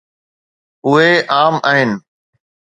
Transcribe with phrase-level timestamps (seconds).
[0.87, 2.01] اهي عام آهن.